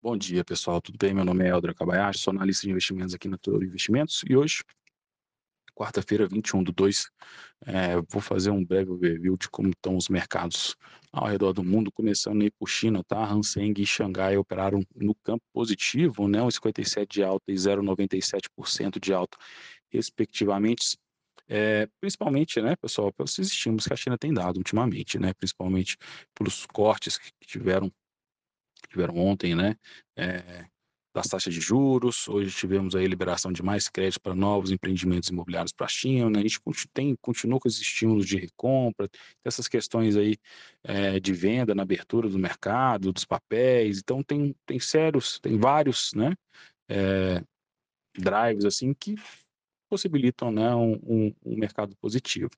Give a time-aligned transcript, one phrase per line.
[0.00, 0.80] Bom dia, pessoal.
[0.80, 1.12] Tudo bem?
[1.12, 4.62] Meu nome é Eldra Kabayashi, sou analista de investimentos aqui na Toro Investimentos e hoje,
[5.74, 7.10] quarta-feira, 21 do 2,
[7.66, 10.76] é, vou fazer um breve overview de como estão os mercados
[11.12, 13.24] ao redor do mundo, começando aí por China, tá?
[13.24, 16.40] Hang Seng e Xangai operaram no campo positivo, né?
[16.40, 19.36] Um 57 de alta e 0,97% de alta,
[19.90, 20.96] respectivamente.
[21.48, 25.96] É, principalmente, né, pessoal, pelos estímulos que a China tem dado ultimamente, né, principalmente
[26.34, 27.90] pelos cortes que tiveram
[28.88, 29.76] tiveram ontem, né,
[30.16, 30.66] é,
[31.14, 35.72] das taxas de juros, hoje tivemos aí liberação de mais crédito para novos empreendimentos imobiliários
[35.72, 36.60] para a China, né, a gente
[36.92, 39.08] tem, continua com esses estímulos de recompra,
[39.44, 40.36] essas questões aí
[40.84, 46.12] é, de venda na abertura do mercado, dos papéis, então tem, tem sérios, tem vários,
[46.14, 46.34] né,
[46.88, 47.42] é,
[48.16, 49.14] drives assim que
[49.88, 52.50] possibilitam né, um, um, um mercado positivo.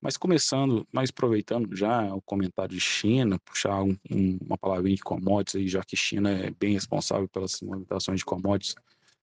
[0.00, 5.02] Mas começando, mas aproveitando já o comentário de China, puxar um, um, uma palavrinha de
[5.02, 8.74] commodities aí, já que China é bem responsável pelas movimentações de commodities.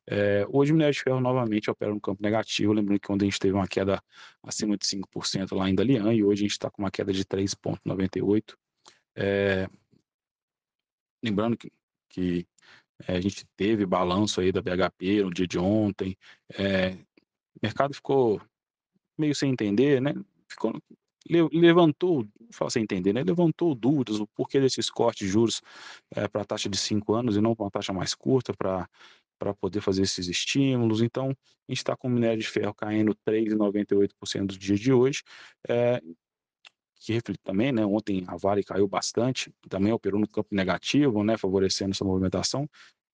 [0.10, 3.30] É, hoje o minério de ferro novamente opera no campo negativo, lembrando que ontem a
[3.30, 4.02] gente teve uma queda
[4.42, 7.26] acima de 5% lá em Dalian e hoje a gente está com uma queda de
[7.26, 8.56] 3,98%.
[9.18, 9.68] É,
[11.22, 11.72] lembrando que,
[12.10, 12.48] que
[13.06, 16.18] é, a gente teve balanço aí da BHP no dia de ontem,
[16.58, 16.98] é,
[17.62, 18.42] mercado ficou
[19.18, 20.14] meio sem entender, né?
[20.50, 20.74] ficou,
[21.30, 23.24] levantou, fala sem entender, né?
[23.24, 25.62] Levantou dúvidas o porquê desses cortes de juros
[26.16, 28.88] é, para a taxa de 5 anos e não para uma taxa mais curta para
[29.40, 31.00] para poder fazer esses estímulos.
[31.00, 35.22] Então, a gente está com o minério de ferro caindo 3,98% do dia de hoje,
[35.70, 36.02] é,
[37.00, 37.86] que reflete também, né?
[37.86, 41.38] Ontem a Vale caiu bastante, também operou no campo negativo, né?
[41.38, 42.68] Favorecendo essa movimentação.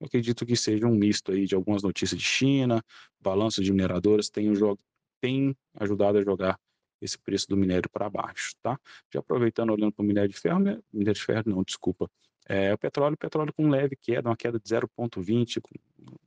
[0.04, 2.84] Acredito que seja um misto aí de algumas notícias de China,
[3.20, 4.52] balanço de mineradoras, tem,
[5.22, 6.60] tem ajudado a jogar
[7.02, 8.80] esse preço do minério para baixo, tá?
[9.14, 10.80] Já aproveitando, olhando para o minério de ferro, né?
[10.92, 12.10] minério de ferro não, desculpa,
[12.46, 15.62] é, o petróleo, o petróleo com leve queda, uma queda de 0,20,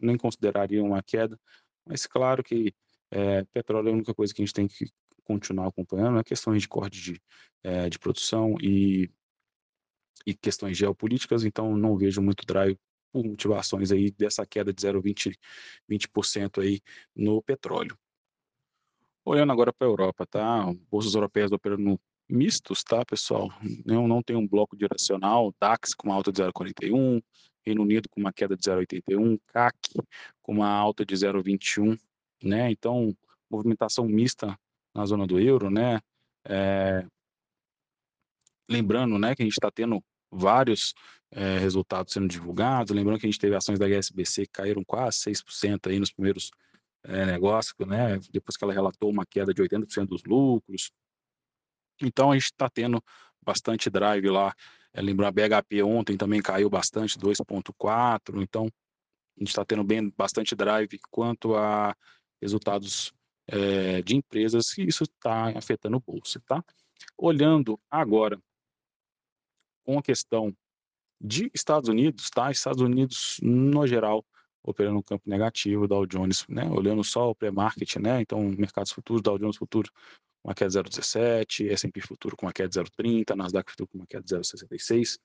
[0.01, 1.39] nem consideraria uma queda,
[1.85, 2.75] mas claro que
[3.11, 4.91] é, petróleo é a única coisa que a gente tem que
[5.25, 7.23] continuar acompanhando, é questões de corte de,
[7.63, 9.11] é, de produção e,
[10.27, 12.79] e questões geopolíticas, então não vejo muito drive
[13.15, 15.37] motivações aí dessa queda de 0,20%
[15.91, 16.81] 20% aí
[17.15, 17.97] no petróleo.
[19.25, 20.73] Olhando agora para a Europa, tá?
[20.91, 23.51] Bolsas europeias operando mistos, tá, pessoal?
[23.85, 27.23] Não, não tem um bloco direcional, DAX com alta de 0,41,
[27.65, 29.77] Reino Unido com uma queda de 0,81, CAC
[30.41, 31.99] com uma alta de 0,21,
[32.43, 32.71] né?
[32.71, 33.17] Então,
[33.51, 34.57] movimentação mista
[34.95, 36.01] na zona do euro, né?
[36.45, 37.05] É...
[38.69, 40.95] Lembrando, né, que a gente está tendo vários
[41.31, 45.19] é, resultados sendo divulgados, lembrando que a gente teve ações da HSBC que caíram quase
[45.19, 46.51] 6% aí nos primeiros
[47.05, 48.19] é, negócio, né?
[48.33, 50.91] Depois que ela relatou uma queda de 80% dos lucros.
[52.01, 53.03] Então a gente está tendo
[53.43, 54.55] bastante drive lá.
[54.93, 58.43] É, lembrar a BHP ontem também caiu bastante, 2,4.
[58.43, 61.95] Então a gente está tendo bem bastante drive quanto a
[62.41, 63.13] resultados
[63.49, 66.65] é, de empresas e isso está afetando o bolsa, tá?
[67.17, 68.41] Olhando agora
[69.87, 70.53] com a questão
[71.21, 72.51] de Estados Unidos, tá?
[72.51, 74.25] Estados Unidos no geral
[74.67, 79.23] operando no campo negativo, Dow Jones, né, olhando só o pré-market, né, então mercados futuros,
[79.23, 79.89] Dow Jones futuro
[80.43, 83.99] com uma queda de 0,17, S&P futuro com uma queda de 0,30, Nasdaq futuro com
[83.99, 85.19] uma queda de 0,66,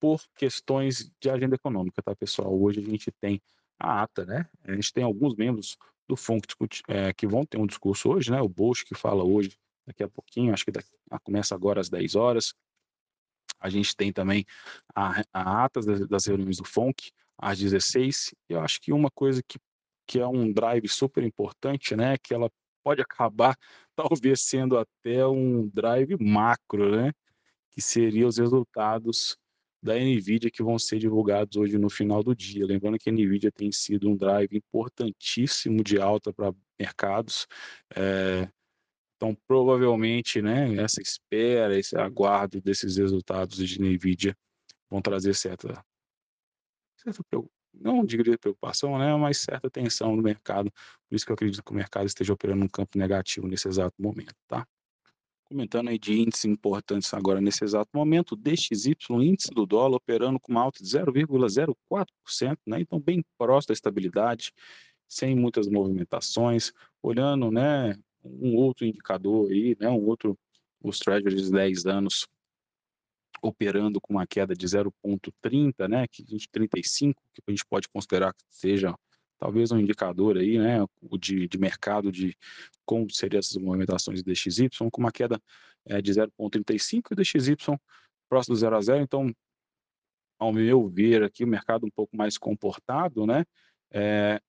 [0.00, 2.52] por questões de agenda econômica, tá, pessoal?
[2.60, 3.40] Hoje a gente tem
[3.78, 5.76] a ata, né, a gente tem alguns membros
[6.08, 6.46] do FONC
[6.88, 9.56] é, que vão ter um discurso hoje, né, o Bosch que fala hoje,
[9.86, 10.88] daqui a pouquinho, acho que daqui,
[11.22, 12.54] começa agora às 10 horas,
[13.60, 14.44] a gente tem também
[14.94, 18.34] a, a atas das, reuniões do FONC, às 16.
[18.48, 19.58] Eu acho que uma coisa que,
[20.06, 22.50] que é um drive super importante, né, que ela
[22.82, 23.56] pode acabar
[23.96, 27.12] talvez sendo até um drive macro, né,
[27.70, 29.36] que seria os resultados
[29.82, 32.66] da Nvidia que vão ser divulgados hoje no final do dia.
[32.66, 37.46] Lembrando que a Nvidia tem sido um drive importantíssimo de alta para mercados.
[37.94, 38.48] É,
[39.18, 44.36] então, provavelmente, né, essa espera, esse aguardo desses resultados de Nvidia
[44.88, 45.84] vão trazer certa
[46.96, 47.20] certa
[47.74, 50.70] não diria preocupação, né, mas certa tensão no mercado.
[51.08, 53.94] Por isso que eu acredito que o mercado esteja operando num campo negativo nesse exato
[54.00, 54.66] momento, tá?
[55.44, 60.52] Comentando aí de índices importantes agora nesse exato momento, DXY, índice do dólar, operando com
[60.52, 62.80] uma alta de 0,04%, né?
[62.80, 64.52] Então, bem próximo da estabilidade,
[65.08, 66.72] sem muitas movimentações.
[67.02, 67.96] Olhando, né,
[68.40, 70.38] um outro indicador aí, né, um outro,
[70.82, 72.26] os treasuries de 10 anos
[73.40, 78.44] operando com uma queda de 0,30, né, que 35, que a gente pode considerar que
[78.50, 78.94] seja
[79.38, 80.84] talvez um indicador aí, né,
[81.20, 82.36] de, de mercado de
[82.84, 85.40] como seriam essas movimentações de DXY, com uma queda
[85.86, 87.56] é, de 0,35 e DXY
[88.28, 89.32] próximo do 0 a 0, então
[90.38, 93.44] ao meu ver aqui, o mercado um pouco mais comportado, né,
[93.90, 94.40] eh,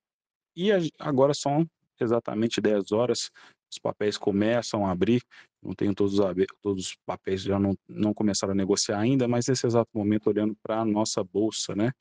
[0.56, 1.66] e agora são
[2.00, 3.32] exatamente 10 horas,
[3.72, 5.22] os papéis começam a abrir,
[5.62, 9.48] não tenho todos abe todos os papéis já não não começaram a negociar ainda, mas
[9.48, 11.92] nesse exato momento olhando pra nossa bolsa, né,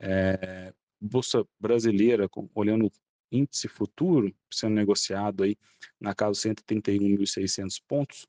[0.00, 2.90] eh, bolsa brasileira olhando
[3.30, 5.56] índice futuro sendo negociado aí
[6.00, 8.26] na casa dos 131.600 pontos,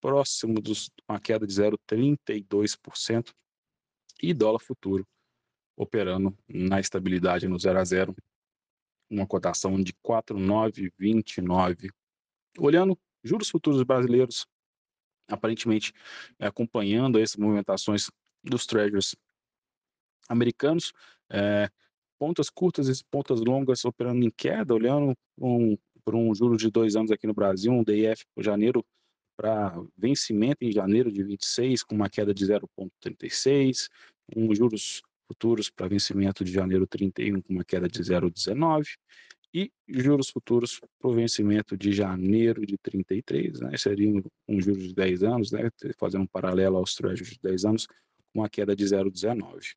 [0.00, 3.32] próximo dos uma queda de 0,32%,
[4.22, 5.06] e dólar futuro
[5.76, 8.14] operando na estabilidade no 0 a 0,
[9.10, 11.90] uma cotação de 4,929.
[12.58, 14.46] Olhando juros futuros brasileiros,
[15.28, 15.92] aparentemente,
[16.38, 18.10] eh, acompanhando essas movimentações
[18.42, 19.14] dos treasuries
[20.28, 20.92] americanos,
[21.30, 21.68] eh,
[22.18, 26.96] pontas curtas e pontas longas operando em queda, olhando um por um juros de 2
[26.96, 28.84] anos aqui no Brasil, um DIF por janeiro
[29.36, 33.88] pra vencimento em janeiro de 26 com uma queda de 0,36,
[34.36, 38.96] um juros futuros pra vencimento de janeiro 31 com uma queda de 0,19,
[39.52, 44.94] e juros futuros para o vencimento de janeiro de 33, né, seria um juros de
[44.94, 48.84] 10 anos, né, fazendo um paralelo aos treasuries de 10 anos, com uma queda de
[48.84, 49.74] 0,19.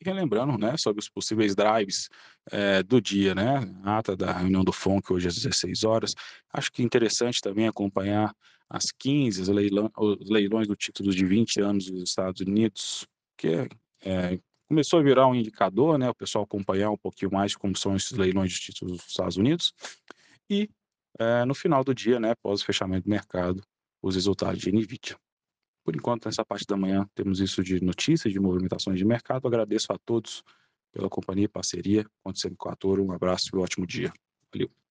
[0.00, 2.08] E relembrando, né, sobre os possíveis drives,
[2.52, 6.14] eh, do dia, né, ata da reunião do FONC hoje às 16h,
[6.52, 8.34] acho que interessante também acompanhar
[8.68, 13.06] às 15 os leilão os leilões do título de 20 anos dos Estados Unidos,
[13.38, 13.68] que,
[14.04, 14.38] eh,
[14.68, 18.12] começou a virar um indicador, né, o pessoal acompanhar um pouquinho mais como são esses
[18.12, 19.72] leilões de títulos dos Estados Unidos,
[20.50, 20.68] e,
[21.18, 23.62] eh, no final do dia, né, após o fechamento do mercado,
[24.02, 25.16] os resultados de Nvidia.
[25.84, 29.92] Por enquanto, nessa parte da manhã, temos isso de notícias, de movimentações de mercado, agradeço
[29.92, 30.42] a todos
[30.92, 34.12] pela companhia e parceria, conte sempre com a Toro, um abraço e um ótimo dia.
[34.52, 34.85] Valeu.